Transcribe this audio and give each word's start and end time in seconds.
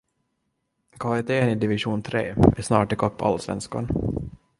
Kvaliteten 1.03 1.49
i 1.49 1.55
division 1.55 2.01
tre 2.01 2.33
är 2.57 2.61
snart 2.61 2.91
ikapp 2.91 3.21
Allsvenskan. 3.21 3.87